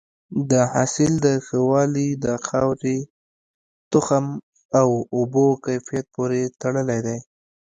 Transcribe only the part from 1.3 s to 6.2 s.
ښه والی د خاورې، تخم او اوبو کیفیت